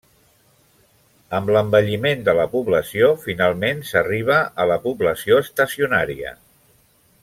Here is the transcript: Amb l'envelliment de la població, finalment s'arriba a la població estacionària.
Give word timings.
Amb 1.39 1.51
l'envelliment 1.55 2.25
de 2.29 2.35
la 2.39 2.47
població, 2.55 3.11
finalment 3.27 3.87
s'arriba 3.93 4.41
a 4.65 4.69
la 4.75 4.81
població 4.89 5.43
estacionària. 5.47 6.37